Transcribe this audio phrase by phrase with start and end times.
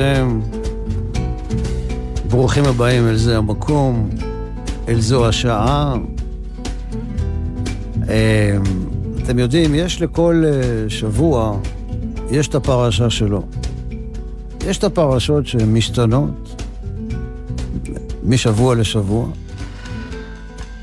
[0.00, 0.40] עליכם,
[2.30, 4.10] ברוכים הבאים אל זה המקום,
[4.88, 5.94] אל זו השעה.
[8.08, 8.56] אה,
[9.22, 11.58] אתם יודעים, יש לכל אה, שבוע,
[12.30, 13.42] יש את הפרשה שלו.
[14.66, 16.64] יש את הפרשות שמשתנות
[18.24, 19.26] משבוע לשבוע,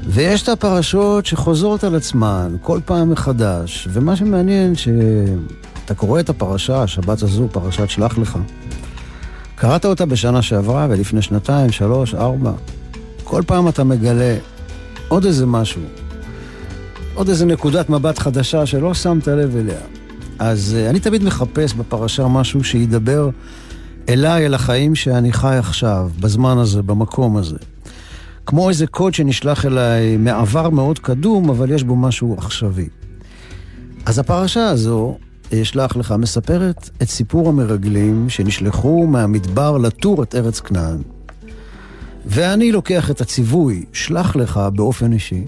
[0.04, 4.88] ויש את הפרשות שחוזרות על עצמן כל פעם מחדש, ומה שמעניין ש...
[5.86, 8.38] אתה קורא את הפרשה, השבת הזו, פרשת שלח לך.
[9.60, 12.52] קראת אותה בשנה שעברה ולפני שנתיים, שלוש, ארבע.
[13.24, 14.38] כל פעם אתה מגלה
[15.08, 15.82] עוד איזה משהו,
[17.14, 19.80] עוד איזה נקודת מבט חדשה שלא שמת לב אליה.
[20.40, 23.30] אז uh, אני תמיד מחפש בפרשה משהו שידבר
[24.10, 27.58] אליי, אל החיים שאני חי עכשיו, בזמן הזה, במקום הזה.
[28.46, 32.88] כמו איזה קוד שנשלח אליי מעבר מאוד קדום, אבל יש בו משהו עכשווי.
[34.06, 35.18] אז הפרשה הזו
[35.54, 41.02] אשלח לך, מספרת את סיפור המרגלים שנשלחו מהמדבר לטור את ארץ כנען.
[42.26, 45.46] ואני לוקח את הציווי, שלח לך באופן אישי,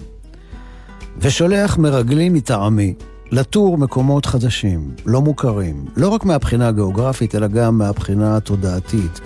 [1.18, 2.94] ושולח מרגלים מטעמי
[3.30, 9.20] לטור מקומות חדשים, לא מוכרים, לא רק מהבחינה הגיאוגרפית, אלא גם מהבחינה התודעתית,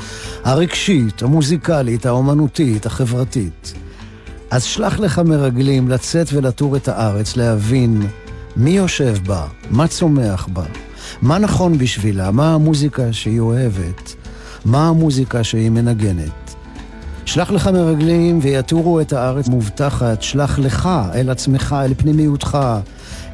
[0.44, 3.75] הרגשית, המוזיקלית, האומנותית, החברתית.
[4.50, 8.03] אז שלח לך מרגלים לצאת ולטור את הארץ, להבין
[8.56, 9.47] מי יושב בה?
[9.70, 10.64] מה צומח בה?
[11.22, 12.30] מה נכון בשבילה?
[12.30, 14.14] מה המוזיקה שהיא אוהבת?
[14.64, 16.55] מה המוזיקה שהיא מנגנת?
[17.25, 22.59] שלח לך מרגלים ויתורו את הארץ מובטחת, שלח לך, אל עצמך, אל פנימיותך,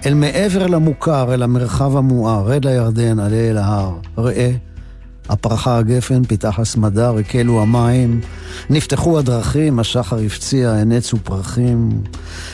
[0.07, 4.51] אל מעבר למוכר, אל המרחב המואר, רד לירדן, עלה אל ההר, ראה.
[5.31, 8.21] הפרחה הגפן, פיתח הסמדר, הקלו המים,
[8.71, 12.03] נפתחו הדרכים, השחר הפציע, הנצו פרחים.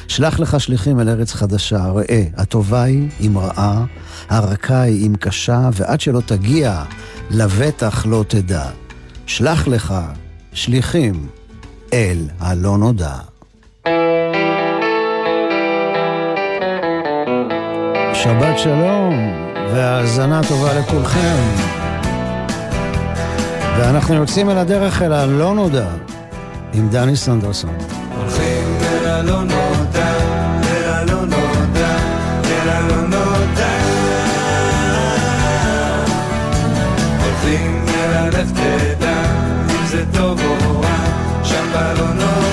[0.09, 3.85] שלח לך שליחים אל ארץ חדשה, ראה, הטובה היא עם רעה,
[4.29, 6.83] הרכה היא עם קשה, ועד שלא תגיע,
[7.31, 8.65] לבטח לא תדע.
[9.27, 9.95] שלח לך
[10.53, 11.27] שליחים
[11.93, 13.17] אל הלא נודע.
[18.15, 19.15] שבת שלום
[19.73, 21.86] והאזנה טובה לכולכם.
[23.79, 25.87] ואנחנו יוצאים אל הדרך אל הלא נודע
[26.73, 27.75] עם דני סנדרסון.
[28.17, 29.43] הולכים אל הלא
[40.13, 40.97] טוב או רע,
[41.45, 42.46] שם בלא.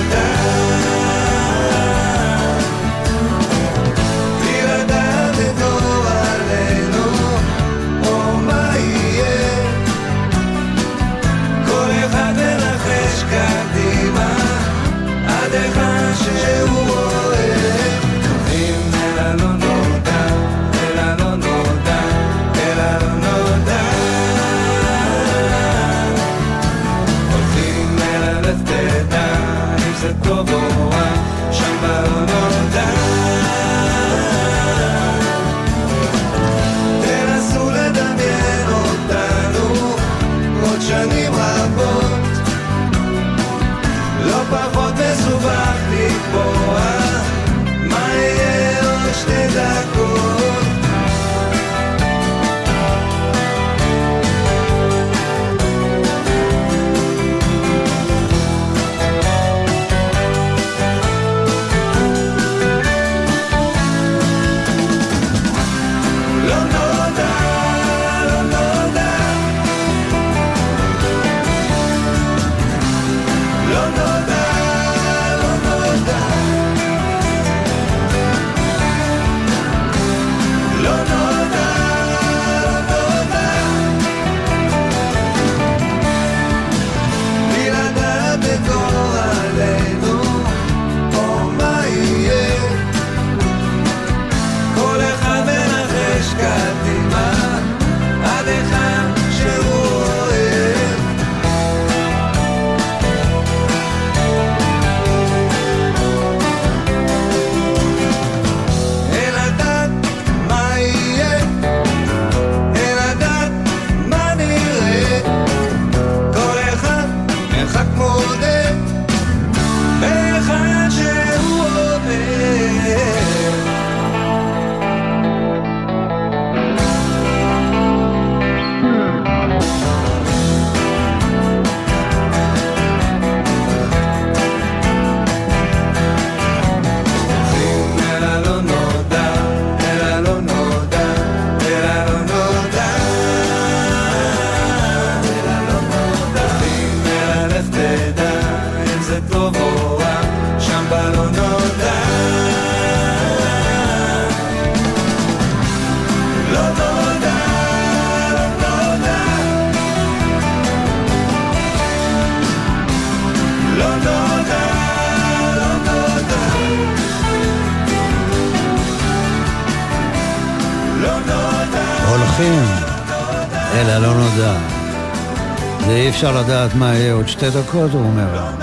[176.24, 178.54] אפשר לדעת מה יהיה עוד שתי דקות, הוא אומר.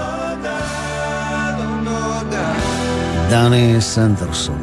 [3.30, 4.62] דני סנדרסון.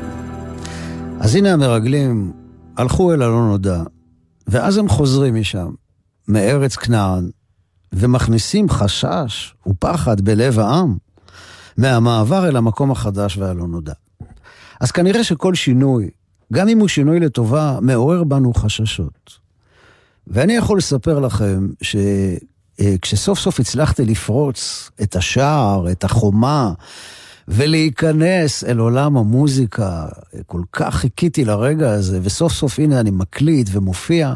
[1.20, 2.32] אז הנה המרגלים
[2.76, 3.82] הלכו אל הלא נודע,
[4.46, 5.70] ואז הם חוזרים משם,
[6.28, 7.30] מארץ כנען,
[7.92, 10.96] ומכניסים חשש ופחד בלב העם
[11.76, 13.94] מהמעבר אל המקום החדש והלא נודע.
[14.80, 16.10] אז כנראה שכל שינוי,
[16.52, 19.38] גם אם הוא שינוי לטובה, מעורר בנו חששות.
[20.26, 21.68] ואני יכול לספר לכם
[22.80, 26.72] שכשסוף סוף הצלחתי לפרוץ את השער, את החומה,
[27.48, 30.06] ולהיכנס אל עולם המוזיקה,
[30.46, 34.34] כל כך חיכיתי לרגע הזה, וסוף סוף הנה אני מקליט ומופיע.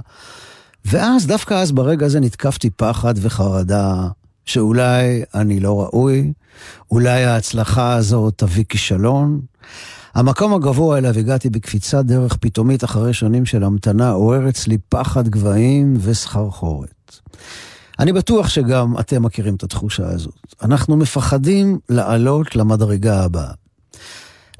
[0.84, 4.08] ואז, דווקא אז ברגע הזה נתקפתי פחד וחרדה
[4.44, 6.32] שאולי אני לא ראוי,
[6.90, 9.40] אולי ההצלחה הזאת תביא כישלון.
[10.14, 15.96] המקום הגבוה אליו הגעתי בקפיצת דרך פתאומית אחרי שנים של המתנה, עורר אצלי פחד גבהים
[16.00, 17.20] וסחרחורת.
[17.98, 20.54] אני בטוח שגם אתם מכירים את התחושה הזאת.
[20.62, 23.52] אנחנו מפחדים לעלות למדרגה הבאה.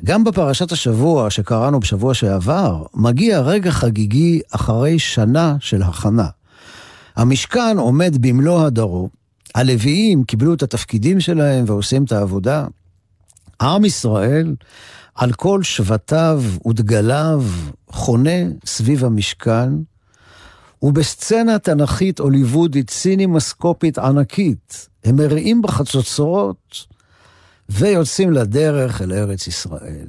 [0.04, 6.28] גם בפרשת השבוע שקראנו בשבוע שעבר, מגיע רגע חגיגי אחרי שנה של הכנה.
[7.16, 9.08] המשכן עומד במלוא הדרו,
[9.54, 12.66] הלוויים קיבלו את התפקידים שלהם ועושים את העבודה.
[13.62, 14.54] עם ישראל,
[15.14, 17.44] על כל שבטיו ודגליו,
[17.88, 19.68] חונה סביב המשכן,
[20.82, 26.86] ובסצנה תנכית הוליוודית סינימסקופית ענקית, הם מריעים בחצוצרות
[27.68, 30.06] ויוצאים לדרך אל ארץ ישראל.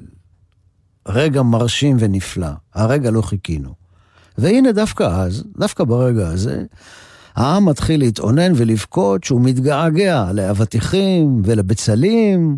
[1.07, 3.73] רגע מרשים ונפלא, הרגע לא חיכינו.
[4.37, 6.63] והנה דווקא אז, דווקא ברגע הזה,
[7.35, 12.57] העם מתחיל להתאונן ולבכות שהוא מתגעגע לאבטיחים ולבצלים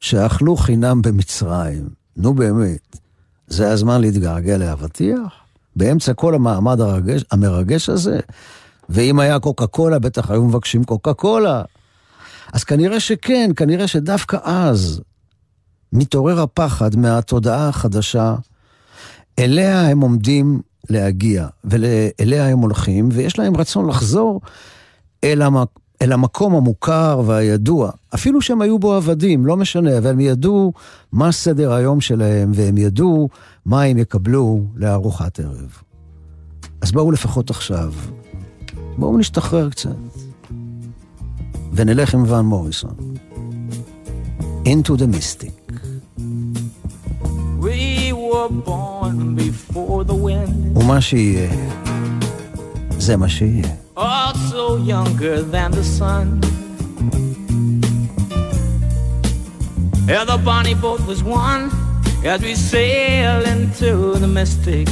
[0.00, 1.88] שאכלו חינם במצרים.
[2.16, 2.96] נו באמת,
[3.46, 5.49] זה הזמן להתגעגע לאבטיח?
[5.80, 8.20] באמצע כל המעמד הרגש, המרגש הזה?
[8.88, 11.62] ואם היה קוקה קולה, בטח היו מבקשים קוקה קולה.
[12.52, 15.00] אז כנראה שכן, כנראה שדווקא אז
[15.92, 18.34] מתעורר הפחד מהתודעה החדשה,
[19.38, 20.60] אליה הם עומדים
[20.90, 24.40] להגיע, ואליה הם הולכים, ויש להם רצון לחזור
[25.24, 25.68] אל, המק...
[26.02, 27.90] אל המקום המוכר והידוע.
[28.14, 30.72] אפילו שהם היו בו עבדים, לא משנה, אבל הם ידעו
[31.12, 33.28] מה סדר היום שלהם, והם ידעו
[33.66, 35.76] מה הם יקבלו לארוחת ערב.
[36.80, 37.92] אז בואו לפחות עכשיו,
[38.98, 39.90] בואו נשתחרר קצת,
[41.72, 42.94] ונלך עם ון מוריסון.
[44.64, 45.56] Into the Mystic.
[47.60, 50.78] We were born before the wind.
[50.78, 51.50] ומה שיהיה,
[53.09, 53.67] זה מה שיהיה.
[53.97, 56.25] Also younger than the sun.
[60.07, 61.63] Yeah, the bonnie boat was one
[62.23, 63.89] as we sail into
[64.23, 64.87] the mystic.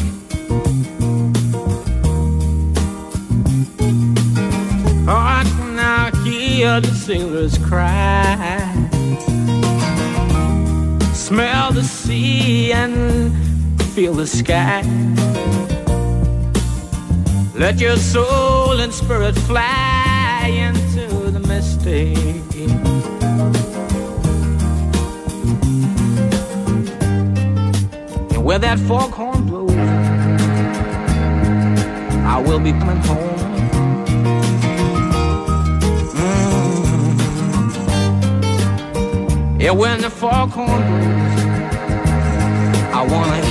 [5.12, 8.70] Oh, I can now hear the sailors cry.
[11.14, 12.96] Smell the sea and
[13.94, 14.82] feel the sky.
[17.59, 22.17] Let your soul and spirit fly into the mystic.
[28.31, 29.73] And where that foghorn blows,
[32.25, 33.41] I will be coming home.
[36.15, 37.19] Mm.
[39.61, 41.43] Yeah, when the foghorn blows,
[42.95, 43.48] I wanna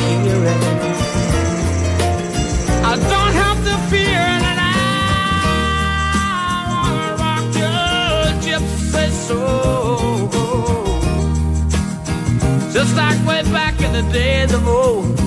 [14.01, 15.19] the days of old.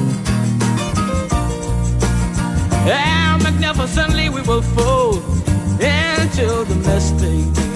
[2.86, 5.24] And magnificently we will fold
[5.80, 7.69] into the mystic.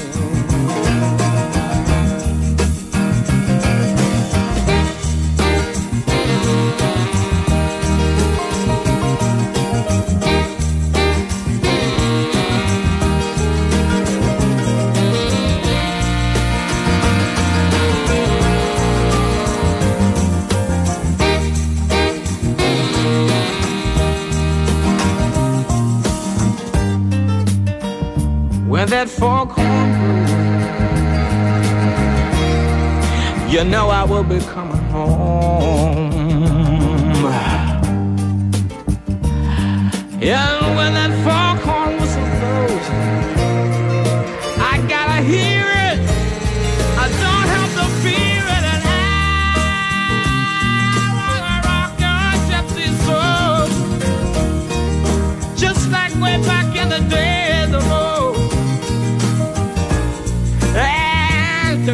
[28.85, 30.31] When that foghorn blows,
[33.51, 36.13] you know I will be coming home.
[40.21, 41.13] And when that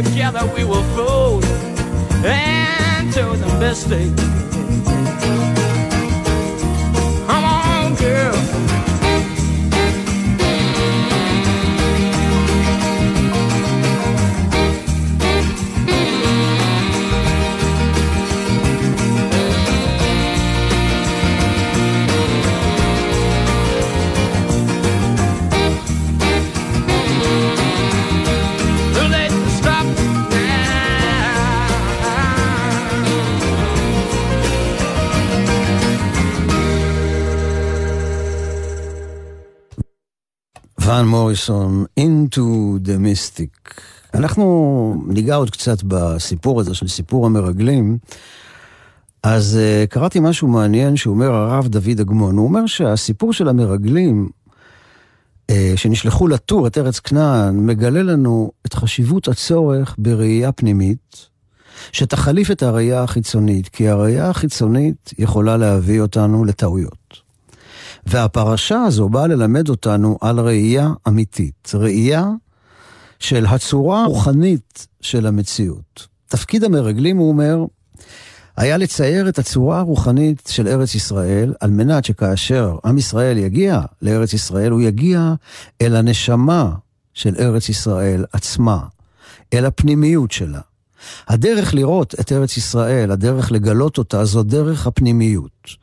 [0.03, 1.45] together we will float
[2.25, 5.60] into the mystic.
[40.91, 42.41] ון מוריסון, Into
[42.85, 43.81] the Mystic.
[44.15, 47.99] אנחנו ניגע עוד קצת בסיפור הזה של סיפור המרגלים.
[49.23, 52.37] אז uh, קראתי משהו מעניין שאומר הרב דוד אגמון.
[52.37, 54.29] הוא אומר שהסיפור של המרגלים
[55.51, 61.27] uh, שנשלחו לטור את ארץ כנען מגלה לנו את חשיבות הצורך בראייה פנימית,
[61.93, 67.30] שתחליף את הראייה החיצונית, כי הראייה החיצונית יכולה להביא אותנו לטעויות.
[68.07, 72.29] והפרשה הזו באה ללמד אותנו על ראייה אמיתית, ראייה
[73.19, 76.07] של הצורה הרוחנית של המציאות.
[76.29, 77.65] תפקיד המרגלים, הוא אומר,
[78.57, 84.33] היה לצייר את הצורה הרוחנית של ארץ ישראל, על מנת שכאשר עם ישראל יגיע לארץ
[84.33, 85.35] ישראל, הוא יגיע
[85.83, 86.73] אל הנשמה
[87.15, 88.81] של ארץ ישראל עצמה,
[89.53, 90.61] אל הפנימיות שלה.
[91.29, 95.80] הדרך לראות את ארץ ישראל, הדרך לגלות אותה, זו דרך הפנימיות.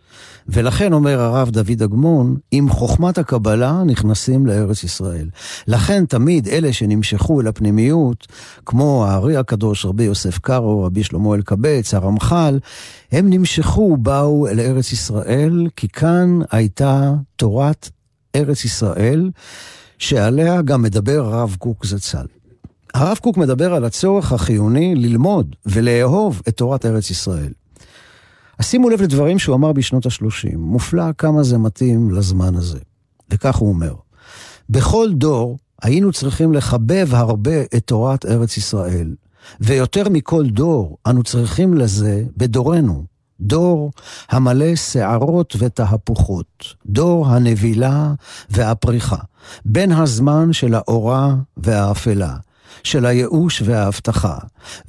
[0.48, 5.30] ולכן אומר הרב דוד אגמון, עם חוכמת הקבלה נכנסים לארץ ישראל.
[5.68, 8.28] לכן תמיד אלה שנמשכו אל הפנימיות,
[8.66, 12.60] כמו הארי הקדוש, רבי יוסף קארו, רבי שלמה אלקבץ, הרמח"ל,
[13.12, 17.90] הם נמשכו, באו אל ארץ ישראל, כי כאן הייתה תורת
[18.36, 19.32] ארץ ישראל,
[19.98, 22.26] שעליה גם מדבר הרב קוק זצ"ל.
[22.94, 27.52] הרב קוק מדבר על הצורך החיוני ללמוד ולאהוב את תורת ארץ ישראל.
[28.60, 30.58] אז שימו לב לדברים שהוא אמר בשנות ה-30.
[30.58, 32.80] מופלא כמה זה מתאים לזמן הזה.
[33.30, 33.94] וכך הוא אומר,
[34.70, 39.16] בכל דור היינו צריכים לחבב הרבה את תורת ארץ ישראל,
[39.60, 43.06] ויותר מכל דור אנו צריכים לזה בדורנו.
[43.40, 43.92] דור
[44.30, 48.14] המלא שערות ותהפוכות, דור הנבילה
[48.50, 49.18] והפריחה,
[49.66, 52.36] בין הזמן של האורה והאפלה,
[52.84, 54.38] של הייאוש וההבטחה,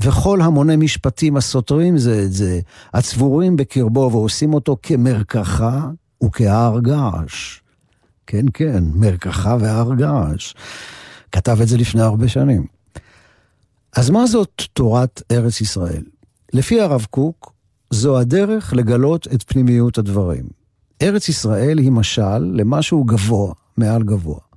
[0.01, 2.61] וכל המוני משפטים הסותרים זה את זה,
[2.95, 5.89] הצבורים בקרבו ועושים אותו כמרקחה
[6.25, 7.61] וכהר געש.
[8.27, 10.55] כן, כן, מרקחה והר געש.
[11.33, 12.67] כתב את זה לפני הרבה שנים.
[13.97, 16.03] אז מה זאת תורת ארץ ישראל?
[16.53, 17.53] לפי הרב קוק,
[17.91, 20.45] זו הדרך לגלות את פנימיות הדברים.
[21.03, 24.48] ארץ ישראל היא משל למשהו גבוה, מעל גבוה.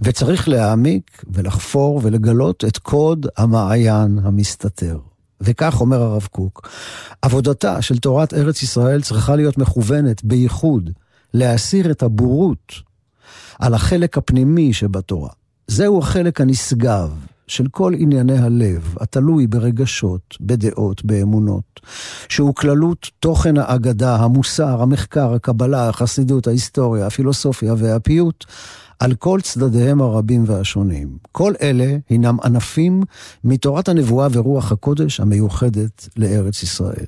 [0.00, 4.98] וצריך להעמיק ולחפור ולגלות את קוד המעיין המסתתר.
[5.40, 6.68] וכך אומר הרב קוק,
[7.22, 10.90] עבודתה של תורת ארץ ישראל צריכה להיות מכוונת בייחוד
[11.34, 12.72] להסיר את הבורות
[13.58, 15.30] על החלק הפנימי שבתורה.
[15.66, 17.10] זהו החלק הנשגב
[17.50, 21.80] של כל ענייני הלב, התלוי ברגשות, בדעות, באמונות,
[22.28, 28.44] שהוא כללות תוכן האגדה, המוסר, המחקר, הקבלה, החסידות, ההיסטוריה, הפילוסופיה והפיוט,
[28.98, 31.16] על כל צדדיהם הרבים והשונים.
[31.32, 33.02] כל אלה הינם ענפים
[33.44, 37.06] מתורת הנבואה ורוח הקודש המיוחדת לארץ ישראל.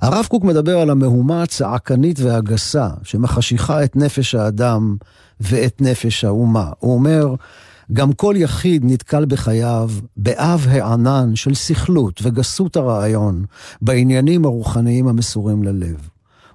[0.00, 4.96] הרב קוק מדבר על המהומה הצעקנית והגסה שמחשיכה את נפש האדם
[5.40, 6.70] ואת נפש האומה.
[6.78, 7.34] הוא אומר,
[7.92, 13.44] גם כל יחיד נתקל בחייו באב הענן של סכלות וגסות הרעיון
[13.82, 16.08] בעניינים הרוחניים המסורים ללב.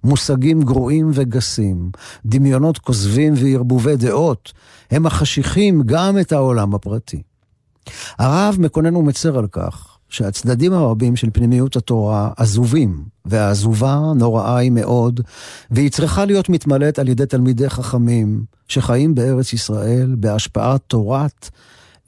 [0.03, 1.91] מושגים גרועים וגסים,
[2.25, 4.53] דמיונות כוזבים וערבובי דעות,
[4.91, 7.21] הם החשיכים גם את העולם הפרטי.
[8.19, 15.22] הרב מקונן ומצר על כך שהצדדים הרבים של פנימיות התורה עזובים, והעזובה נוראה היא מאוד,
[15.72, 21.50] והיא צריכה להיות מתמלאת על ידי תלמידי חכמים שחיים בארץ ישראל בהשפעת תורת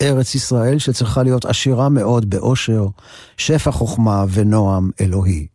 [0.01, 2.87] ארץ ישראל שצריכה להיות עשירה מאוד באושר,
[3.37, 5.47] שפע חוכמה ונועם אלוהי.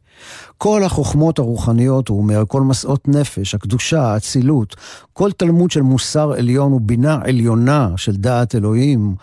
[0.59, 4.77] כל החוכמות הרוחניות, הוא אומר, כל מסעות נפש, הקדושה, האצילות,
[5.13, 9.15] כל תלמוד של מוסר עליון ובינה עליונה של דעת אלוהים,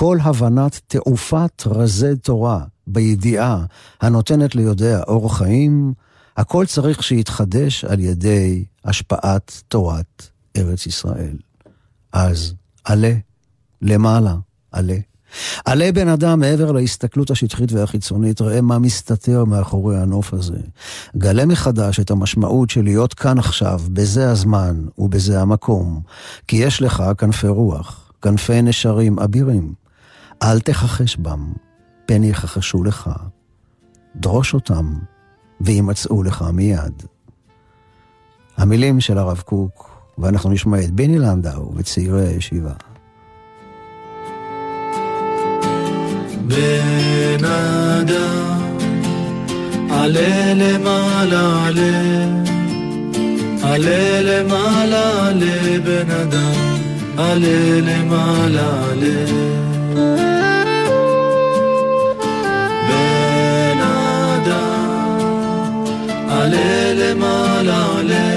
[0.00, 3.64] כל הבנת תעופת רזי תורה בידיעה
[4.00, 5.92] הנותנת ליודע אור חיים,
[6.36, 11.36] הכל צריך שיתחדש על ידי השפעת תורת ארץ ישראל.
[12.12, 12.54] אז
[12.84, 13.12] עלה,
[13.82, 14.34] למעלה,
[14.72, 14.96] עלה.
[15.64, 20.58] עלה בן אדם מעבר להסתכלות השטחית והחיצונית, ראה מה מסתתר מאחורי הנוף הזה.
[21.16, 26.00] גלה מחדש את המשמעות של להיות כאן עכשיו, בזה הזמן ובזה המקום,
[26.48, 29.79] כי יש לך כנפי רוח, כנפי נשרים אבירים.
[30.42, 31.52] אל תכחש בם,
[32.06, 33.10] פן יכחשו לך,
[34.16, 34.94] דרוש אותם,
[35.60, 37.02] וימצאו לך מיד.
[38.56, 42.72] המילים של הרב קוק, ואנחנו נשמע את בני לנדאו וצעירי הישיבה.
[46.46, 48.78] בן אדם,
[49.90, 52.26] עלה למעלה, עלה,
[53.62, 56.76] עלה למעלה, עלה בן אדם,
[57.18, 59.79] עלה למעלה, עלה.
[62.88, 65.84] בן אדם,
[66.30, 68.28] עלה למעלה, עלה,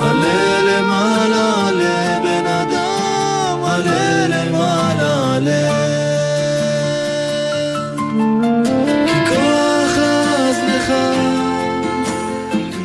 [0.00, 5.66] עלה למעלה, עלה בן אדם, עלה למעלה, עלה.
[9.06, 10.88] כי כוח עז לך,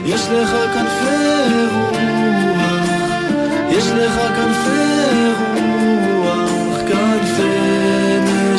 [0.06, 1.16] יש לך כנפי
[1.74, 1.98] רוח,
[3.70, 4.82] יש לך כנפי
[5.40, 5.41] רוח,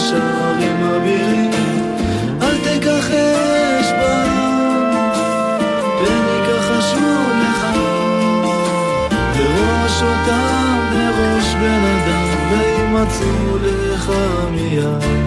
[0.02, 1.50] נשרים אבירים,
[2.42, 4.90] אל תכחש בם,
[5.98, 7.10] פן יכחשו
[7.42, 7.66] לך,
[9.36, 14.12] בראש אותם בראש בן אדם, וימצאו לך
[14.50, 15.21] מיד.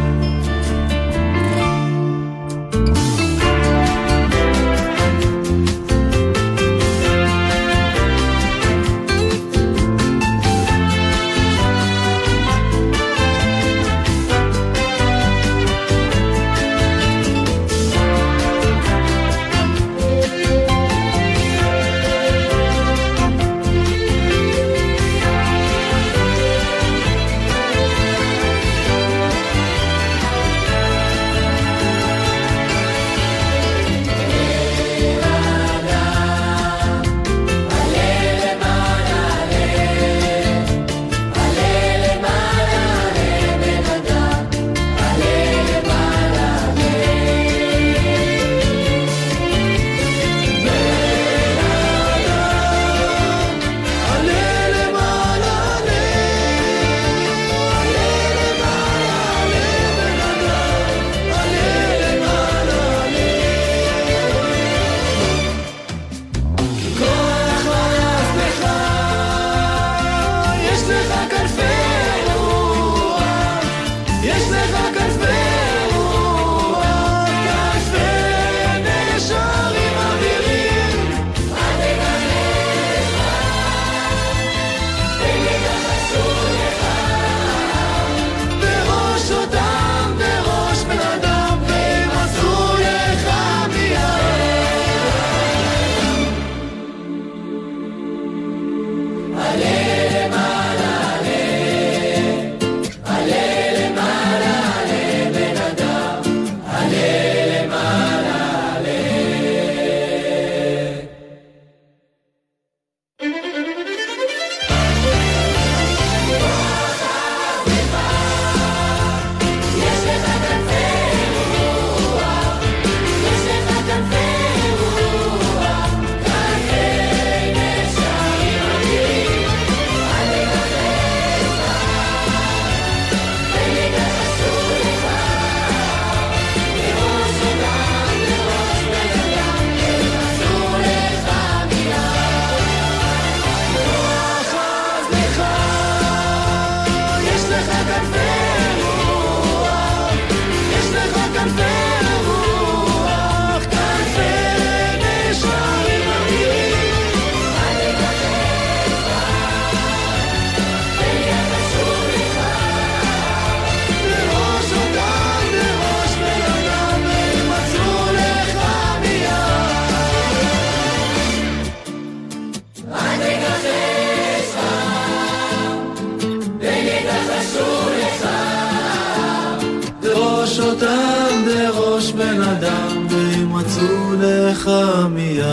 [184.65, 185.45] לך מיד.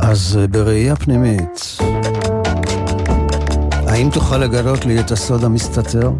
[0.00, 1.78] אז אה, בראייה פנימית,
[3.88, 6.10] האם תוכל לגלות לי את הסוד המסתתר?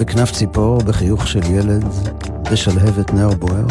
[0.00, 1.84] בכנף ציפור, בחיוך של ילד,
[2.52, 3.66] בשלהבת נר בוער?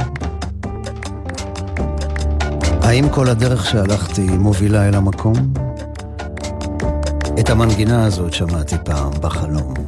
[2.82, 5.65] האם כל הדרך שהלכתי מובילה אל המקום?
[7.40, 9.85] את המנגינה הזאת שמעתי פעם בחלום.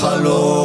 [0.00, 0.55] פעם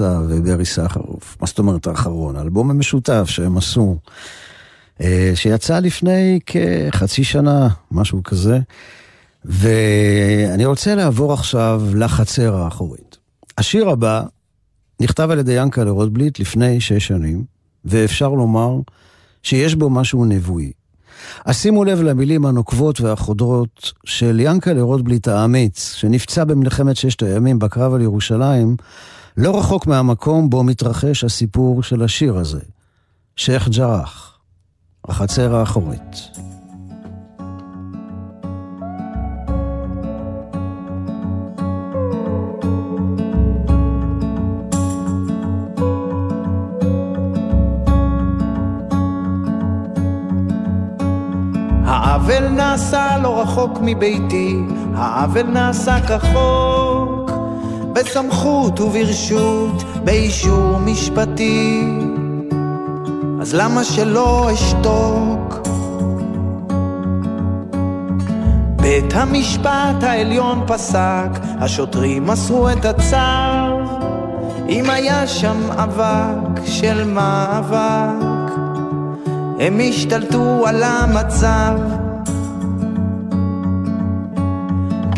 [0.00, 1.36] טסה וברי סחרוף.
[1.40, 2.36] מה זאת אומרת האחרון?
[2.36, 3.96] האלבום המשותף שהם עשו,
[5.00, 8.58] אה, שיצא לפני כחצי שנה, משהו כזה.
[9.44, 13.16] ואני רוצה לעבור עכשיו לחצר האחורית.
[13.58, 14.22] השיר הבא
[15.00, 17.44] נכתב על ידי ינקלה רוטבליט לפני שש שנים,
[17.84, 18.76] ואפשר לומר
[19.42, 20.72] שיש בו משהו נבואי.
[21.44, 27.94] אז שימו לב למילים הנוקבות והחודרות של ינקלה רוטבליט האמיץ, שנפצע במלחמת ששת הימים בקרב
[27.94, 28.76] על ירושלים,
[29.36, 32.60] לא רחוק מהמקום בו מתרחש הסיפור של השיר הזה,
[33.36, 34.38] שייח' ג'ראח,
[35.04, 36.30] החצר האחורית.
[51.84, 54.56] העוול נעשה לא רחוק מביתי,
[54.94, 56.79] העוול נעשה כחוק,
[58.00, 61.82] בסמכות וברשות, באישור משפטי.
[63.40, 65.68] אז למה שלא אשתוק?
[68.76, 73.16] בית המשפט העליון פסק, השוטרים מסרו את הצו.
[74.68, 78.52] אם היה שם אבק של מאבק,
[79.60, 81.99] הם השתלטו על המצב.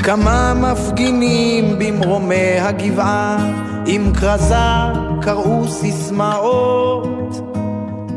[0.05, 3.37] כמה מפגינים במרומי הגבעה,
[3.87, 4.55] עם כרזה
[5.21, 7.41] קראו סיסמאות,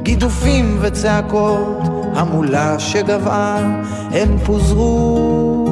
[0.03, 1.81] גידופים וצעקות,
[2.15, 3.57] המולה שגבעה,
[4.11, 5.67] הם פוזרו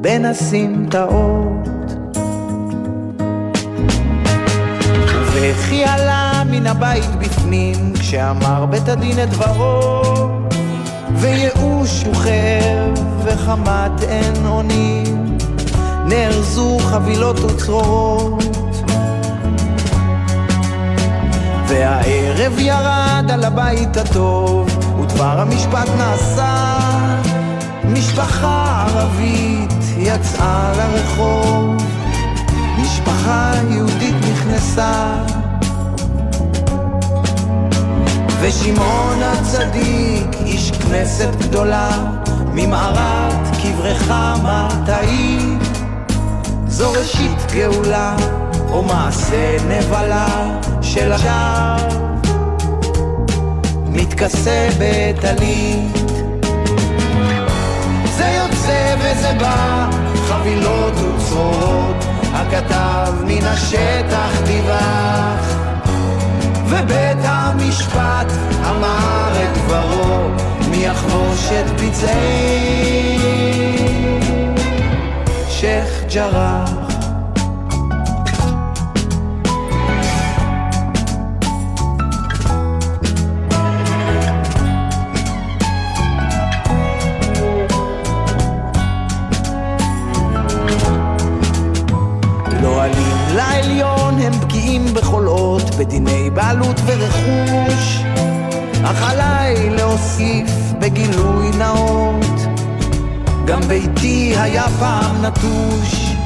[0.00, 1.68] בין הסמטאות.
[5.32, 10.02] וכי עלה מן הבית בפנים, כשאמר בית הדין את דברו,
[11.14, 11.55] וייאוש
[11.86, 15.38] חרב וחמת אין אונים,
[16.08, 18.44] נארזו חבילות וצרורות.
[21.68, 26.78] והערב ירד על הבית הטוב, ודבר המשפט נעשה.
[27.84, 31.76] משפחה ערבית יצאה לרחוב,
[32.78, 35.14] משפחה יהודית נכנסה.
[38.40, 40.26] ושמעון הצדיק,
[40.90, 41.88] כנסת גדולה,
[42.54, 45.38] ממערת קברך מטעי,
[46.66, 48.16] זו ראשית גאולה,
[48.70, 50.26] או מעשה נבלה
[50.82, 51.76] של השאר,
[53.86, 55.96] מתכסה בטלית.
[58.16, 59.90] זה יוצא וזה בא,
[60.28, 65.56] חבילות וצרורות, הכתב מן השטח דיווח.
[66.68, 68.32] ובית המשפט
[68.70, 70.46] אמר את דברו,
[70.76, 73.18] מי יחבוש את פצעי
[75.48, 76.86] שייח' ג'ראח.
[95.78, 98.02] בדיני בעלות ורכוש,
[98.84, 102.40] אך עליי להוסיף בגילוי נאות,
[103.44, 106.16] גם ביתי היה פעם נטוש.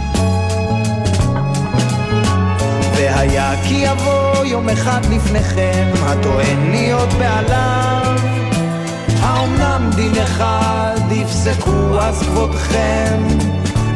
[2.95, 8.17] והיה כי יבוא יום אחד לפניכם, הטוען להיות בעליו.
[9.21, 13.23] האומנם דין אחד יפסקו אז כבודכם,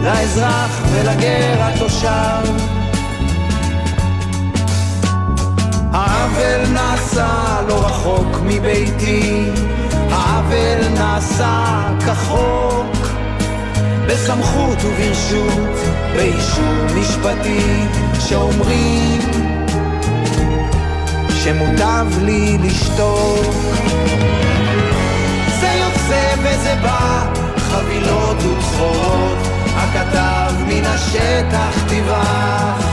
[0.02, 2.52] לאזרח ולגר התושב.
[5.92, 9.50] העוול נעשה לא רחוק מביתי,
[10.44, 13.08] העוול נעשה כחוק,
[14.06, 15.78] בסמכות וברשות,
[16.16, 17.86] באישור משפטי,
[18.20, 19.20] שאומרים
[21.30, 23.54] שמוטב לי לשתוק.
[25.60, 29.38] זה יוצא וזה בא, חבילות וצחורות,
[29.76, 32.83] הכתב מן השטח דיווח.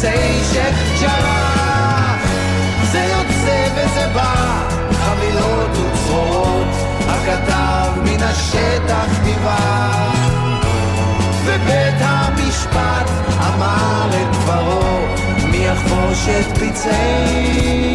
[0.00, 2.20] שייח' ג'ראח?
[2.92, 6.68] זה יוצא וזה בא, חבילות וצרורות,
[7.08, 10.14] הכתב מן השטח דיווח.
[11.44, 14.98] ובית המשפט אמר את דברו,
[15.50, 17.94] מי יחבוש את פצעי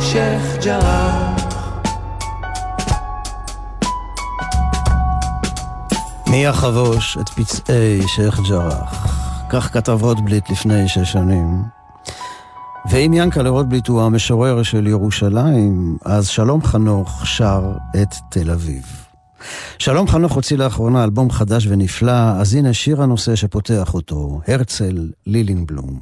[0.00, 1.14] שייח' ג'ראח?
[6.26, 9.23] מי יחבוש את פצעי שייח' ג'ראח?
[9.54, 11.62] כך כתב רוטבליט לפני שש שנים.
[12.90, 18.82] ואם ינקלה רוטבליט הוא המשורר של ירושלים, אז שלום חנוך שר את תל אביב.
[19.78, 26.00] שלום חנוך הוציא לאחרונה אלבום חדש ונפלא, אז הנה שיר הנושא שפותח אותו, הרצל לילינבלום.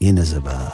[0.00, 0.68] הנה זה בא.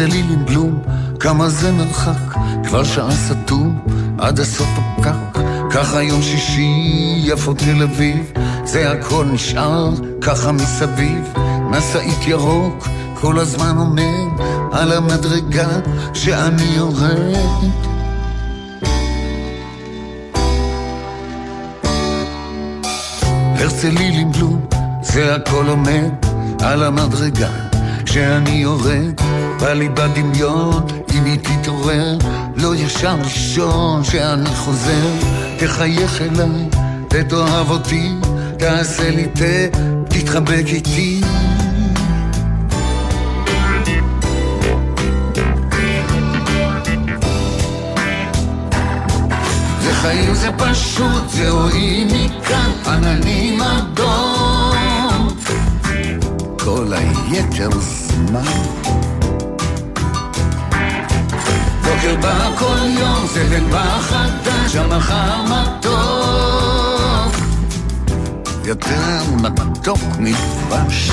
[0.00, 0.82] הרצל לילינבלום,
[1.20, 3.78] כמה זה מרחק, כבר שעה סתום,
[4.18, 5.40] עד הסוף הפקק.
[5.70, 8.32] ככה יום שישי, יפו תל אביב,
[8.64, 11.34] זה הכל נשאר ככה מסביב.
[11.70, 15.68] משאית ירוק, כל הזמן עומד על המדרגה
[16.14, 17.70] שאני יורד.
[23.58, 24.66] הרצל לילינבלום,
[25.02, 26.10] זה הכל עומד
[26.60, 27.67] על המדרגה
[28.10, 29.20] כשאני יורד,
[29.60, 32.18] בא לי בדמיון, אם היא תתעורר,
[32.56, 35.08] לא ישר לישון כשאני חוזר,
[35.58, 36.68] תחייך אליי,
[37.10, 38.10] ותאהב אותי,
[38.58, 41.20] תעשה לי תה, תתחבק איתי.
[49.82, 54.37] זה חיים זה פשוט, זה רואים מכאן, עננים אדום.
[56.68, 58.42] כל היתר זמן.
[61.82, 65.88] בוקר בא כל יום, זה בא חדש, המחר מתוק.
[68.64, 71.10] יותר מתוק מדבש.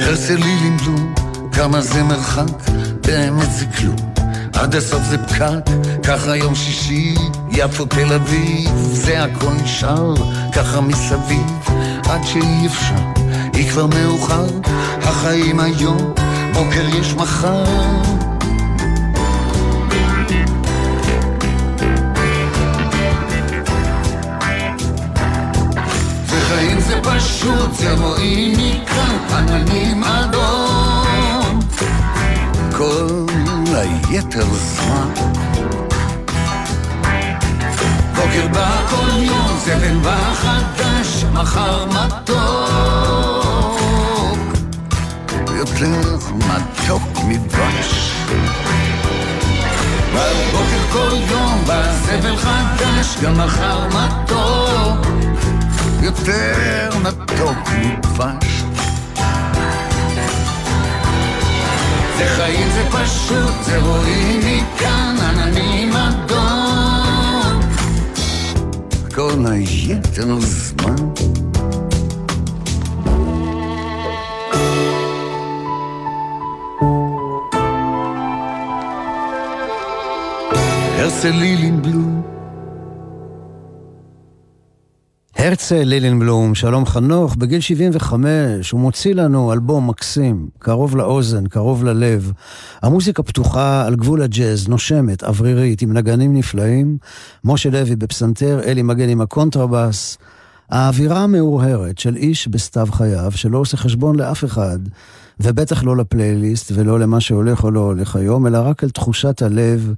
[0.00, 0.96] הרצלי לימדו
[1.52, 2.44] כמה זה מרחק,
[3.08, 3.96] באמת זה כלום.
[4.54, 5.70] עד הסוף זה פקק,
[6.02, 7.14] ככה יום שישי,
[7.50, 10.14] יפו תל אביב, זה הכל נשאר,
[10.52, 11.68] ככה מסביב,
[12.08, 14.46] עד שאי אפשר, היא כבר מאוחר,
[15.02, 16.14] החיים היום,
[16.52, 17.64] בוקר יש מחר.
[26.26, 30.87] וחיים זה פשוט, זה רואים מכאן עננים אדום.
[32.78, 33.26] כל
[33.74, 35.08] היתר זמן.
[38.14, 42.38] בוקר בא כל יום, זבל בא חדש, מחר מתוק.
[45.56, 48.12] יותר מתוק מדבש.
[50.14, 55.06] בבוקר כל יום בא זבל חדש, גם מחר מתוק.
[56.02, 58.57] יותר מתוק מדבש.
[62.18, 67.60] זה חיים זה פשוט, זה רואים מכאן עננים אדום.
[69.14, 70.96] כל היתר זמן.
[80.98, 82.37] הרצל לילינבלום
[85.48, 92.32] הרצל לילינבלום, שלום חנוך, בגיל 75 הוא מוציא לנו אלבום מקסים, קרוב לאוזן, קרוב ללב.
[92.82, 96.98] המוזיקה פתוחה על גבול הג'אז, נושמת, אוורירית, עם נגנים נפלאים.
[97.44, 100.18] משה לוי בפסנתר, אלי מגן עם הקונטרבס.
[100.70, 104.78] האווירה המהורהרת של איש בסתיו חייו, שלא עושה חשבון לאף אחד,
[105.40, 109.94] ובטח לא לפלייליסט ולא למה שהולך או לא הולך היום, אלא רק על תחושת הלב.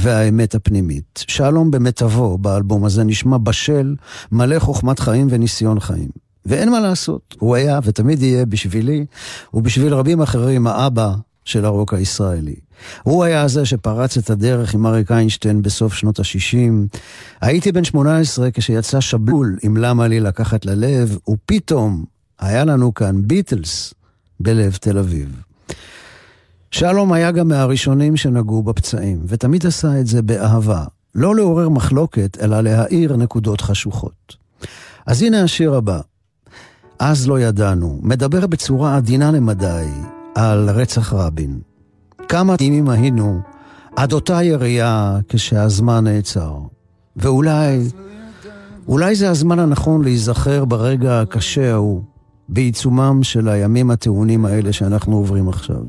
[0.00, 1.24] והאמת הפנימית.
[1.28, 3.94] שלום במיטבו באלבום הזה נשמע בשל,
[4.32, 6.08] מלא חוכמת חיים וניסיון חיים.
[6.46, 9.06] ואין מה לעשות, הוא היה ותמיד יהיה בשבילי,
[9.54, 12.54] ובשביל רבים אחרים האבא של הרוק הישראלי.
[13.02, 16.98] הוא היה זה שפרץ את הדרך עם אריק איינשטיין בסוף שנות ה-60.
[17.40, 22.04] הייתי בן 18 כשיצא שבלול עם למה לי לקחת ללב, ופתאום
[22.38, 23.94] היה לנו כאן ביטלס
[24.40, 25.47] בלב תל אביב.
[26.70, 30.84] שלום היה גם מהראשונים שנגעו בפצעים, ותמיד עשה את זה באהבה.
[31.14, 34.36] לא לעורר מחלוקת, אלא להאיר נקודות חשוכות.
[35.06, 36.00] אז הנה השיר הבא.
[36.98, 39.86] אז לא ידענו, מדבר בצורה עדינה למדי
[40.34, 41.60] על רצח רבין.
[42.28, 43.40] כמה תימים היינו
[43.96, 46.54] עד אותה ירייה כשהזמן נעצר.
[47.16, 47.88] ואולי,
[48.88, 52.02] אולי זה הזמן הנכון להיזכר ברגע הקשה ההוא,
[52.48, 55.82] בעיצומם של הימים הטעונים האלה שאנחנו עוברים עכשיו.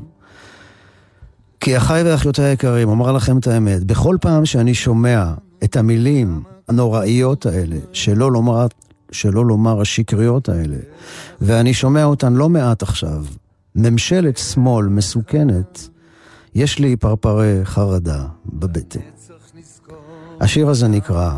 [1.60, 5.32] כי אחיי ואחיותיי היקרים, אומר לכם את האמת, בכל פעם שאני שומע
[5.64, 8.66] את המילים הנוראיות האלה, שלא לומר,
[9.12, 10.76] שלא לומר השקריות האלה,
[11.40, 13.24] ואני שומע אותן לא מעט עכשיו,
[13.74, 15.88] ממשלת שמאל מסוכנת,
[16.54, 19.00] יש לי פרפרי חרדה בבטן.
[20.40, 21.32] השיר הזה נקרא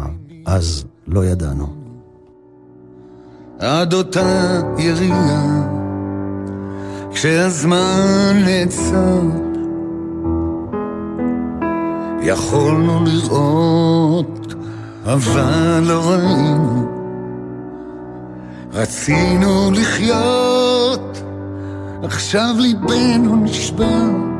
[0.46, 1.74] "אז לא ידענו".
[3.58, 5.66] עד אותה ירייה,
[7.12, 9.20] כשהזמן נעצר
[12.22, 14.54] יכולנו לראות,
[15.04, 16.88] אבל לא ראינו.
[18.72, 21.22] רצינו לחיות,
[22.02, 24.32] עכשיו ליבנו נשבר.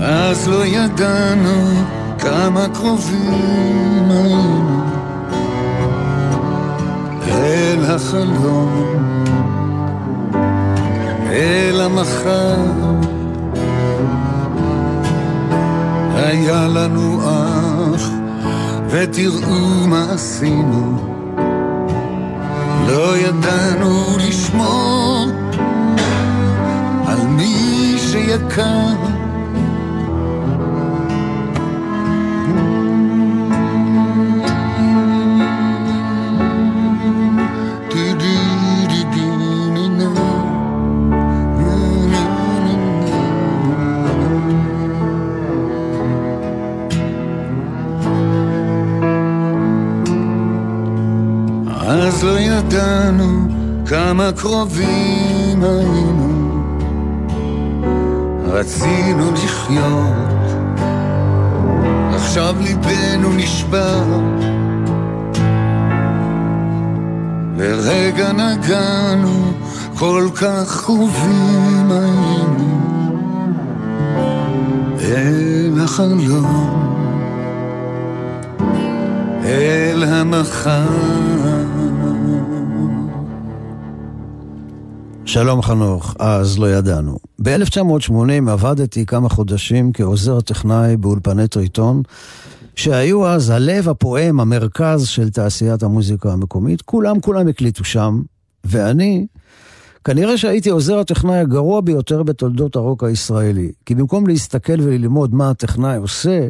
[0.00, 1.84] אז לא ידענו
[2.18, 4.80] כמה קרובים היינו
[7.28, 9.13] אל החלום.
[11.34, 12.56] אל המחר.
[16.14, 18.08] היה לנו אח,
[18.88, 20.98] ותראו מה עשינו.
[22.88, 25.26] לא ידענו לשמור
[27.06, 29.13] על מי שיקר.
[52.24, 53.48] לא ידענו
[53.86, 56.62] כמה קרובים היינו,
[58.44, 60.44] רצינו לחיות,
[62.14, 64.04] עכשיו ליבנו נשבר.
[67.56, 69.52] לרגע נגענו,
[69.98, 72.80] כל כך קרובים היינו
[75.00, 76.80] אל החלום,
[79.44, 81.53] אל המחר.
[85.34, 87.18] שלום חנוך, אז לא ידענו.
[87.42, 92.02] ב-1980 עבדתי כמה חודשים כעוזר טכנאי באולפני טריטון,
[92.76, 96.82] שהיו אז הלב הפועם, המרכז של תעשיית המוזיקה המקומית.
[96.82, 98.22] כולם כולם הקליטו שם,
[98.64, 99.26] ואני,
[100.04, 103.72] כנראה שהייתי עוזר הטכנאי הגרוע ביותר בתולדות הרוק הישראלי.
[103.86, 106.48] כי במקום להסתכל וללמוד מה הטכנאי עושה,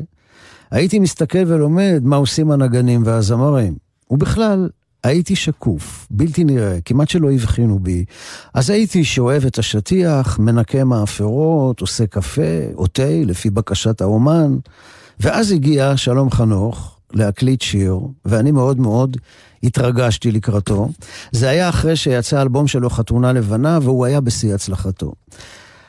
[0.71, 3.75] הייתי מסתכל ולומד מה עושים הנגנים והזמרים.
[4.11, 4.69] ובכלל,
[5.05, 8.05] הייתי שקוף, בלתי נראה, כמעט שלא הבחינו בי.
[8.55, 14.57] אז הייתי שואב את השטיח, מנקה מאפרות, עושה קפה או תה, לפי בקשת האומן.
[15.21, 19.17] ואז הגיע שלום חנוך להקליט שיר, ואני מאוד מאוד
[19.63, 20.89] התרגשתי לקראתו.
[21.33, 25.13] זה היה אחרי שיצא אלבום שלו חתונה לבנה, והוא היה בשיא הצלחתו.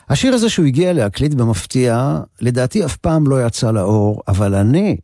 [0.10, 4.98] השיר הזה שהוא הגיע להקליט במפתיע, לדעתי אף פעם לא יצא לאור, אבל אני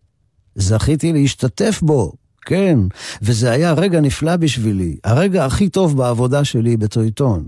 [0.55, 2.13] זכיתי להשתתף בו
[2.45, 2.79] כן,
[3.21, 7.45] וזה היה רגע נפלא בשבילי, הרגע הכי טוב בעבודה שלי בטריטון.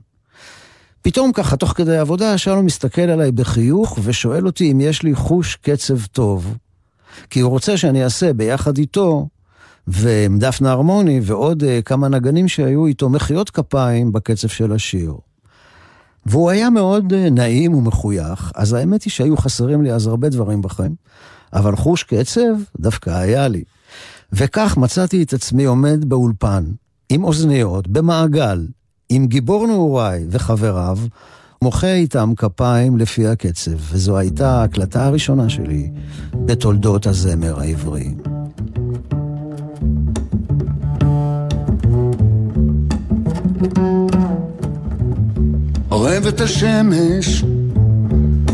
[1.02, 5.56] פתאום ככה, תוך כדי עבודה, שלום מסתכל עליי בחיוך ושואל אותי אם יש לי חוש
[5.56, 6.58] קצב טוב.
[7.30, 9.28] כי הוא רוצה שאני אעשה ביחד איתו,
[9.88, 15.14] ועם דפנה הרמוני ועוד uh, כמה נגנים שהיו איתו מחיאות כפיים בקצב של השיר.
[16.26, 20.62] והוא היה מאוד uh, נעים ומחוייך, אז האמת היא שהיו חסרים לי אז הרבה דברים
[20.62, 20.96] בחיים,
[21.54, 23.64] אבל חוש קצב דווקא היה לי.
[24.36, 26.64] וכך מצאתי את עצמי עומד באולפן,
[27.10, 28.68] עם אוזניות, במעגל,
[29.10, 30.98] עם גיבור נעוריי וחבריו,
[31.62, 35.90] מוחא איתם כפיים לפי הקצב, וזו הייתה ההקלטה הראשונה שלי
[36.34, 38.14] בתולדות הזמר העברי.
[45.92, 47.44] אוהב את השמש,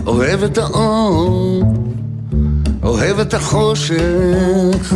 [0.06, 1.64] אוהב את האור,
[2.84, 4.96] אוהב את החושך,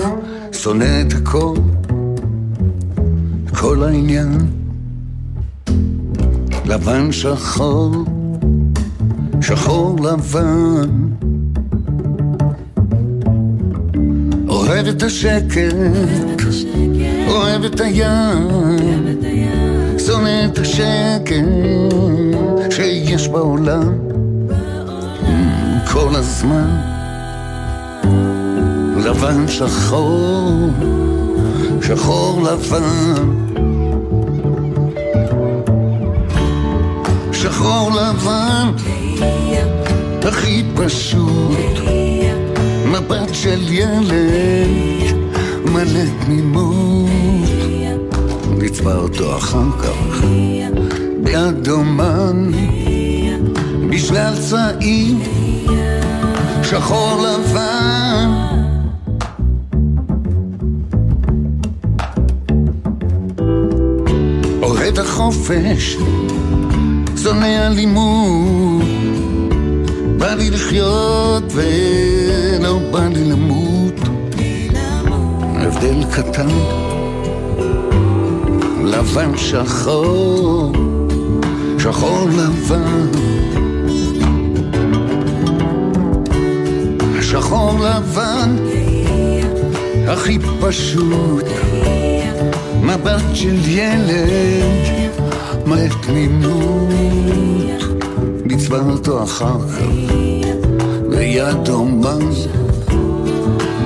[0.53, 1.55] שונא את הכל,
[3.55, 4.37] כל העניין,
[6.65, 7.91] לבן שחור,
[9.41, 10.89] שחור לבן.
[14.47, 15.73] אוהב את השקט,
[17.27, 18.47] אוהב את הים,
[20.05, 21.43] שונא את השקט
[22.69, 23.93] שיש בעולם
[25.93, 26.92] כל הזמן.
[29.03, 30.69] לבן שחור,
[31.81, 33.43] שחור לבן.
[37.31, 38.71] שחור לבן,
[40.23, 41.79] הכי פשוט,
[42.85, 45.15] מבט של ילד,
[45.65, 47.09] מלא תמימות,
[48.57, 50.25] נצבע אותו אחר כך,
[51.23, 52.51] ביד אומן,
[53.89, 55.17] בשלל צעיר,
[56.63, 57.72] שחור לבן.
[65.43, 65.97] את החופש,
[67.23, 68.83] שונא אלימות.
[70.17, 73.93] בא לי לחיות ולא בא לי למות.
[75.55, 76.47] הבדל קטן,
[78.83, 80.71] לבן שחור,
[81.79, 83.07] שחור לבן.
[87.21, 88.55] שחור לבן,
[90.07, 91.45] הכי פשוט.
[92.83, 95.02] מבט של ילד,
[95.65, 96.89] מלא תמימות,
[98.45, 100.13] נצבע אותו אחר כך,
[101.09, 102.29] ויד אומן,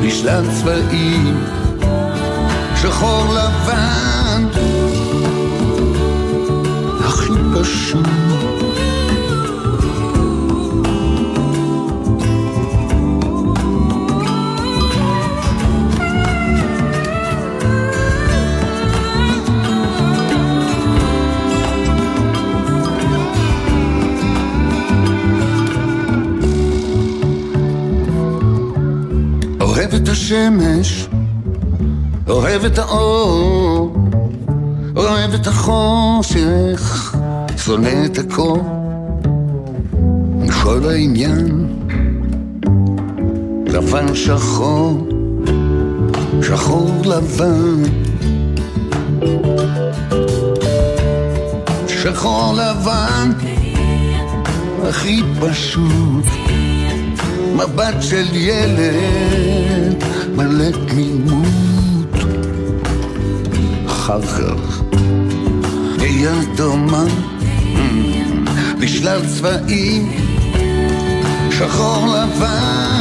[0.04, 1.38] בשלל צבעים,
[2.76, 4.46] שחור לבן,
[7.00, 8.37] הכי פשוט.
[30.18, 31.08] השמש,
[32.30, 33.96] אוהב את האור,
[34.96, 37.16] אוהב את החושך,
[37.58, 38.64] שונא את הקור.
[40.64, 41.68] כל העניין,
[43.68, 45.08] לבן שחור,
[46.42, 47.84] שחור לבן.
[51.88, 53.32] שחור לבן,
[54.84, 56.26] הכי פשוט,
[57.56, 59.77] מבט של ילד
[60.38, 61.48] מלא תמימות.
[63.88, 64.82] אחר כך
[66.00, 67.04] אהיה דומה
[68.82, 70.12] בשלל צבעים,
[71.52, 72.98] שחור לבן.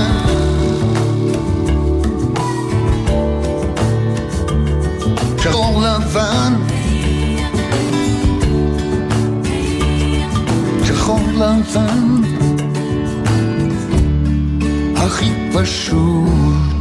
[5.39, 6.53] שחור לבן
[10.85, 12.23] שחור לבן
[14.97, 16.76] הכי פשוט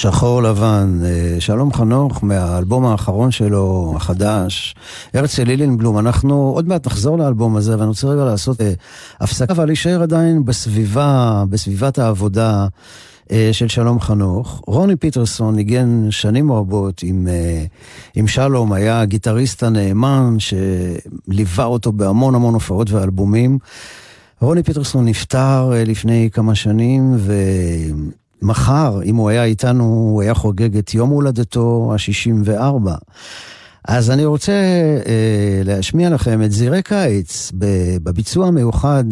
[0.00, 4.74] שחור לבן, אה, שלום חנוך מהאלבום האחרון שלו, החדש,
[5.14, 8.72] הרצל לילינבלום, אנחנו עוד מעט נחזור לאלבום הזה, ואני רוצה רגע לעשות אה,
[9.20, 12.66] הפסקה, אבל להישאר עדיין בסביבה, בסביבת העבודה
[13.30, 14.62] אה, של שלום חנוך.
[14.66, 17.64] רוני פיטרסון ניגן שנים רבות עם, אה,
[18.14, 23.58] עם שלום, היה הגיטריסט הנאמן שליווה אותו בהמון המון הופעות ואלבומים.
[24.40, 27.16] רוני פיטרסון נפטר אה, לפני כמה שנים,
[28.42, 32.90] ומחר, אם הוא היה איתנו, הוא היה חוגג את יום הולדתו ה-64.
[33.88, 34.52] אז אני רוצה
[35.06, 37.52] אה, להשמיע לכם את זירי קיץ
[38.02, 39.04] בביצוע המיוחד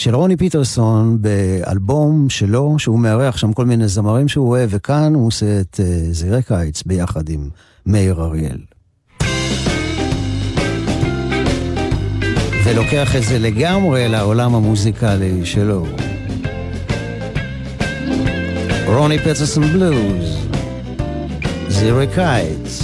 [0.00, 5.26] של רוני פיטרסון באלבום שלו, שהוא מארח שם כל מיני זמרים שהוא אוהב, וכאן הוא
[5.26, 7.48] עושה את uh, זירי קיץ ביחד עם
[7.86, 8.58] מאיר אריאל.
[12.64, 15.86] ולוקח את זה לגמרי לעולם המוזיקלי שלו.
[18.96, 20.46] רוני פיטרסון בלוז,
[21.68, 22.80] זירי קיץ,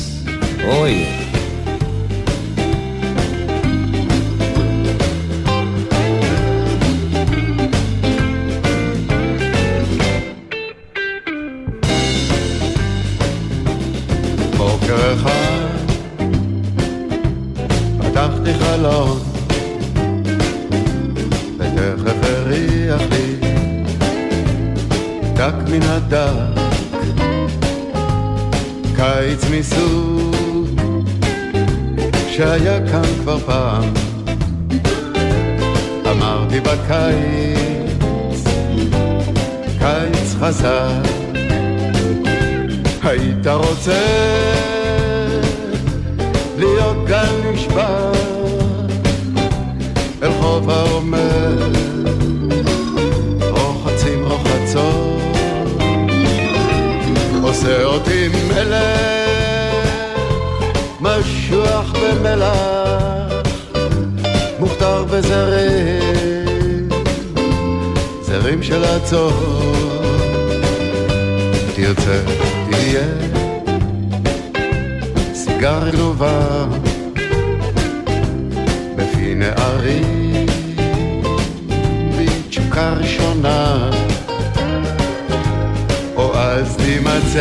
[0.64, 1.04] אוי.
[1.04, 1.25] חלון
[32.36, 33.84] שהיה כאן כבר פעם.
[36.10, 38.44] אמרתי בקיץ
[39.78, 41.10] קיץ חזק.
[43.02, 44.02] היית רוצה
[46.58, 48.12] להיות גל נשבר
[50.22, 51.70] אל חוף העומר,
[53.40, 55.36] רוחצים רוחצות,
[57.42, 59.15] עושה אותי מלך,
[62.26, 63.32] במלח,
[64.58, 66.88] מוכתר בזרים,
[68.22, 69.30] זרים של הצור,
[71.76, 72.20] תרצה,
[72.70, 73.06] תהיה,
[75.34, 76.66] סיגר גלובה
[79.38, 80.02] נערי
[82.18, 83.90] בתשוקה ראשונה
[86.16, 87.36] או אז תימצץ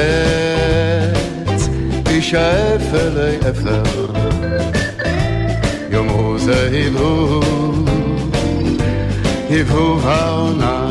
[2.04, 4.75] תישאף אלי אפר
[5.96, 7.40] Eu rose et e vou
[9.64, 10.85] vous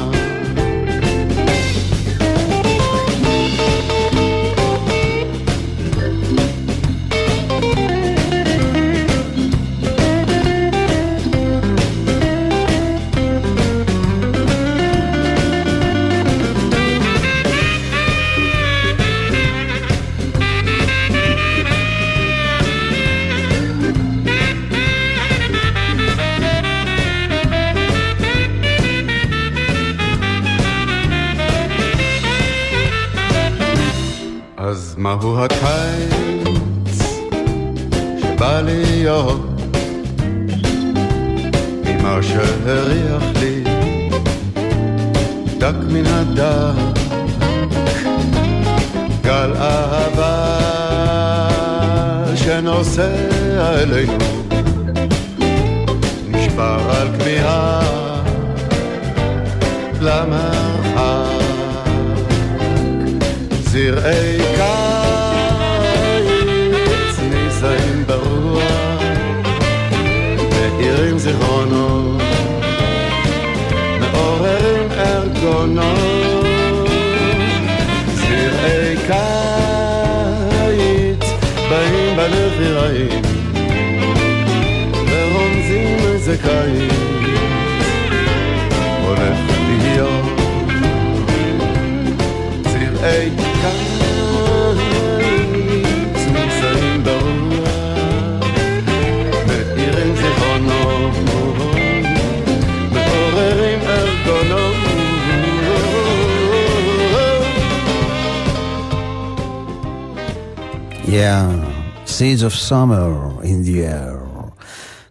[111.25, 111.49] Yeah,
[112.07, 113.11] Seeds of Summer
[113.51, 114.19] in the Air.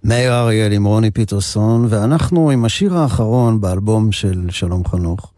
[0.04, 5.32] מאיר אריאל עם רוני פיטרסון, ואנחנו עם השיר האחרון באלבום של שלום חנוך.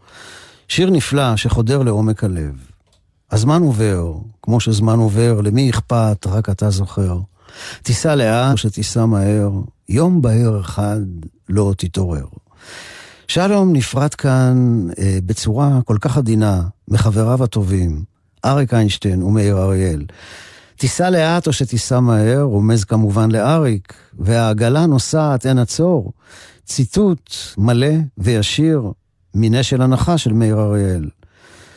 [0.68, 2.54] שיר נפלא שחודר לעומק הלב.
[3.30, 4.12] הזמן עובר,
[4.42, 7.18] כמו שזמן עובר, למי אכפת, רק אתה זוכר.
[7.82, 9.50] תיסע לאט או שתיסע מהר,
[9.88, 11.00] יום בהר אחד
[11.48, 12.26] לא תתעורר.
[13.28, 18.04] שלום נפרד כאן אה, בצורה כל כך עדינה מחבריו הטובים,
[18.44, 20.04] אריק איינשטיין ומאיר אריאל.
[20.76, 26.12] תיסע לאט או שתיסע מהר, רומז כמובן לאריק, והעגלה נוסעת אין עצור.
[26.64, 28.92] ציטוט מלא וישיר
[29.34, 31.10] מנשל הנחה של מאיר אריאל.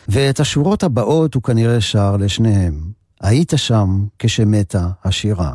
[0.08, 2.82] ואת השורות הבאות הוא כנראה שר לשניהם.
[3.22, 5.54] היית שם כשמתה השירה,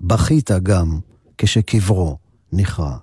[0.00, 0.98] בכית גם
[1.38, 2.16] כשקברו
[2.52, 2.96] נכרע.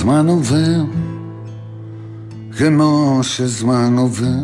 [0.00, 0.84] הזמן עובר,
[2.58, 4.40] כמו שזמן עובר,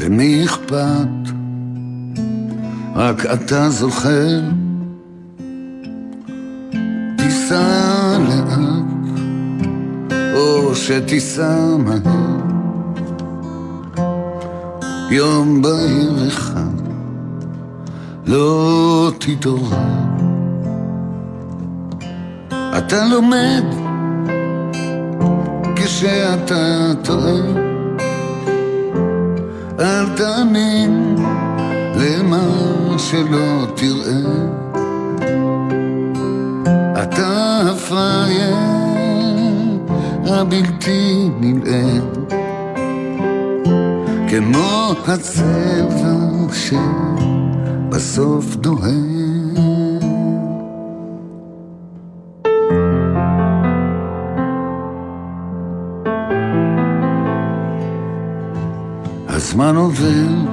[0.00, 1.08] למי אכפת?
[2.94, 4.40] רק אתה זוכר.
[7.16, 9.18] תיסע לאט,
[10.34, 12.38] או שתיסע מהר.
[15.10, 16.80] יום בהיר אחד,
[18.26, 20.27] לא תתעורר.
[22.76, 23.64] אתה לומד
[25.76, 27.40] כשאתה טועה,
[29.80, 31.16] אל תאמין
[31.96, 32.42] למה
[32.98, 34.20] שלא תראה.
[37.02, 38.56] אתה הפראייר
[40.26, 42.00] הבלתי נלאה,
[44.28, 46.14] כמו הצבע
[46.52, 49.07] שבסוף דוהר.
[59.68, 60.52] הזמן עובר,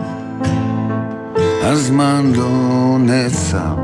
[1.62, 3.76] הזמן לא נעצר.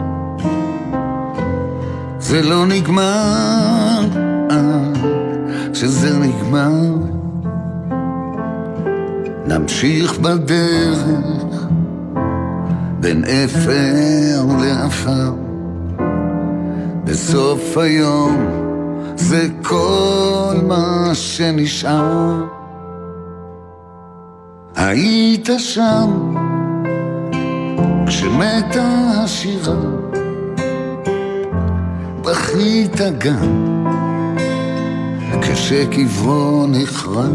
[2.20, 4.08] זה לא נגמר
[4.50, 4.98] עד
[5.74, 6.72] שזה נגמר.
[9.48, 11.00] נמשיך בדרך
[13.00, 15.34] בין אפר לעפר.
[17.04, 18.46] בסוף היום
[19.16, 22.61] זה כל מה שנשאר.
[24.84, 26.36] היית שם
[28.08, 28.88] כשמתה
[29.24, 29.76] השירה,
[32.22, 33.78] בכית גם
[35.42, 37.26] כשקברו נכרע.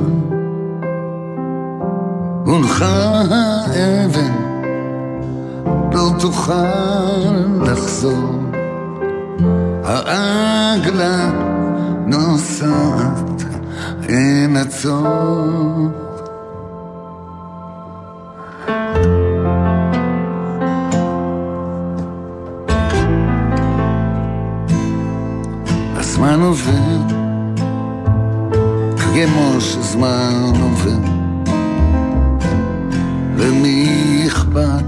[2.47, 4.33] הונחה האבן,
[5.93, 6.53] לא תוכל
[7.63, 8.43] לחזור.
[9.85, 11.31] העגלה
[12.07, 13.43] נוסעת,
[14.09, 16.06] אין עצור.
[29.17, 30.99] כמו שזמן עובר,
[33.37, 34.85] למי אכפת?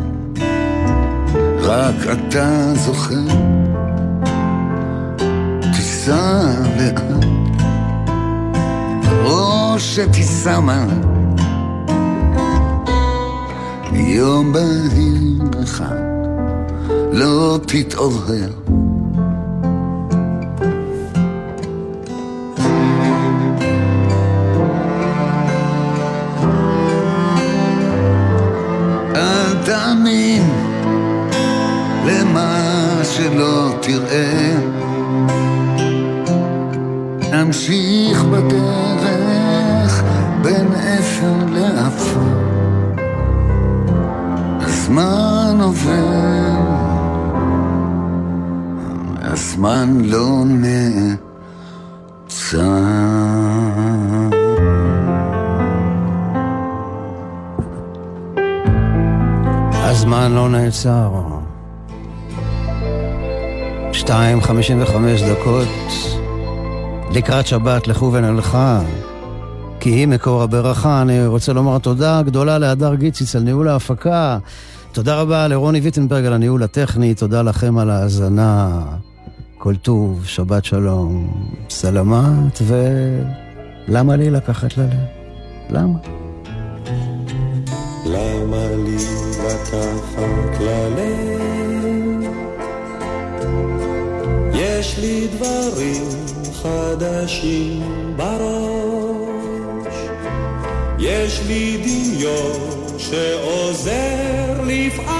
[1.60, 3.26] רק אתה זוכר.
[5.72, 6.42] תיסע
[6.76, 7.02] לאט,
[9.24, 10.86] או שתיסע מה?
[13.92, 15.96] יום בהיר אחד
[17.12, 18.77] לא תתעורר.
[32.28, 34.54] למה שלא תראה.
[37.32, 40.02] נמשיך בדרך
[40.42, 42.20] בין אפר לאפר.
[44.60, 46.56] הזמן עובר,
[49.20, 51.18] הזמן לא נעצר.
[59.72, 61.37] הזמן לא נעצר.
[64.08, 64.12] 2.55
[65.30, 65.68] דקות
[67.14, 68.80] לקראת שבת לכו ונלכה,
[69.80, 71.02] כי היא מקור הברכה.
[71.02, 74.38] אני רוצה לומר תודה גדולה להדר גיציץ על ניהול ההפקה.
[74.92, 78.82] תודה רבה לרוני ויטנברג על הניהול הטכני, תודה לכם על ההאזנה.
[79.58, 81.34] כל טוב, שבת שלום,
[81.70, 82.62] סלמת,
[83.88, 84.90] ולמה לי לקחת ללב?
[85.70, 86.27] למה?
[95.70, 96.08] דברים
[96.62, 97.82] חדשים
[98.16, 99.94] בראש,
[100.98, 105.17] יש לי דמיון שעוזר לפעמים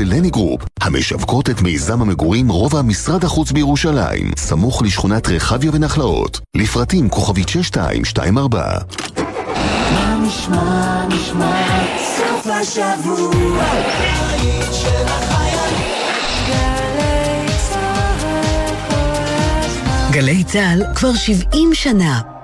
[0.00, 6.40] ולני Group, המשווקות את מיזם המגורים רובע משרד החוץ בירושלים, סמוך לשכונת רחביה ונחלאות.
[6.56, 8.78] לפרטים כוכבית 6224.
[9.92, 11.66] מה נשמע, נשמע,
[12.16, 13.64] סוף השבוע,
[14.00, 15.80] בית של החיילים.
[20.10, 22.39] גלי צה"ל כבר 70 שנה.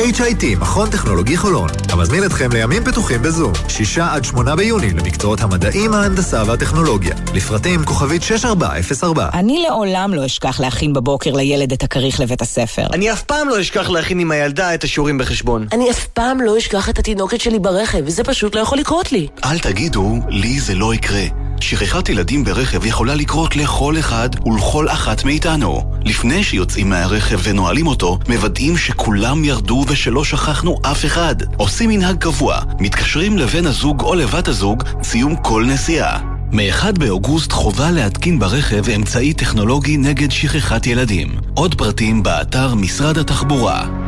[0.00, 5.94] HIT, מכון טכנולוגי חולון, המזמין אתכם לימים פתוחים בזום, 6 עד 8 ביוני למקצועות המדעים,
[5.94, 7.14] ההנדסה והטכנולוגיה.
[7.34, 9.28] לפרטים כוכבית 6404.
[9.34, 12.86] אני לעולם לא אשכח להכין בבוקר לילד את הכריך לבית הספר.
[12.92, 15.66] אני אף פעם לא אשכח להכין עם הילדה את השיעורים בחשבון.
[15.72, 19.28] אני אף פעם לא אשכח את התינוקת שלי ברכב, זה פשוט לא יכול לקרות לי.
[19.44, 21.49] אל תגידו, לי זה לא יקרה.
[21.62, 25.92] שכחת ילדים ברכב יכולה לקרות לכל אחד ולכל אחת מאיתנו.
[26.04, 31.34] לפני שיוצאים מהרכב ונועלים אותו, מוודאים שכולם ירדו ושלא שכחנו אף אחד.
[31.56, 36.18] עושים מנהג קבוע, מתקשרים לבן הזוג או לבת הזוג, סיום כל נסיעה.
[36.52, 41.28] מ-1 באוגוסט חובה להתקין ברכב אמצעי טכנולוגי נגד שכחת ילדים.
[41.54, 43.99] עוד פרטים באתר משרד התחבורה.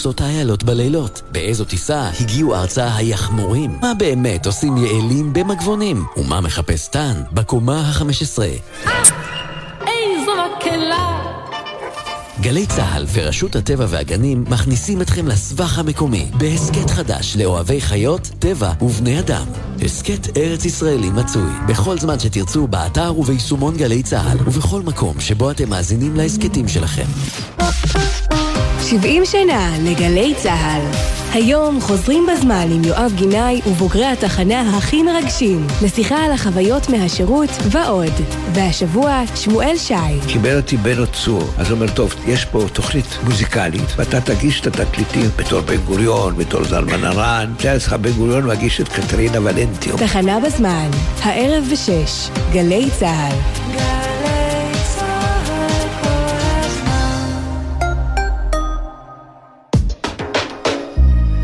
[0.00, 1.22] עושות האיילות בלילות?
[1.32, 3.78] באיזו טיסה הגיעו ארצה היחמורים?
[3.80, 6.04] מה באמת עושים יעלים במגבונים?
[6.16, 8.38] ומה מחפש טאן בקומה ה-15?
[9.86, 11.30] איזו מקהלה!
[12.40, 19.20] גלי צה"ל ורשות הטבע והגנים מכניסים אתכם לסבך המקומי בהסכת חדש לאוהבי חיות, טבע ובני
[19.20, 19.46] אדם.
[19.84, 25.68] הסכת ארץ ישראלי מצוי בכל זמן שתרצו באתר וביישומון גלי צה"ל ובכל מקום שבו אתם
[25.68, 27.06] מאזינים להסכתים שלכם.
[28.90, 30.80] 70 שנה לגלי צה"ל.
[31.32, 38.12] היום חוזרים בזמן עם יואב גינאי ובוגרי התחנה הכי מרגשים, לשיחה על החוויות מהשירות ועוד.
[38.52, 39.94] והשבוע, שמואל שי.
[40.26, 44.66] קיבל אותי בנו צור, אז הוא אומר, טוב, יש פה תוכנית מוזיקלית, ואתה תגיש את
[44.66, 49.96] התקליטים בתור בן גוריון, בתור זלמן ארן, תהיה לך בן גוריון מגיש את קטרינה ולנטיו.
[49.96, 50.90] תחנה בזמן,
[51.22, 54.19] הערב בשש, גלי צה"ל.